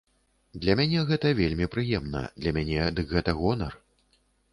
Мне 0.77 1.03
гэта 1.09 1.33
вельмі 1.39 1.67
прыемна, 1.75 2.21
для 2.41 2.53
мяне 2.57 2.87
дык 3.01 3.13
гэта 3.17 3.31
гонар. 3.43 3.77